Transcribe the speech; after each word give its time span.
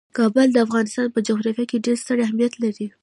کابل 0.17 0.47
د 0.53 0.57
افغانستان 0.65 1.07
په 1.11 1.19
جغرافیه 1.27 1.65
کې 1.69 1.83
ډیر 1.85 1.95
ستر 2.01 2.17
اهمیت 2.25 2.53
لري. 2.63 2.87